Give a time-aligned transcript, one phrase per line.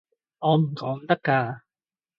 [0.39, 1.61] 我唔講得㗎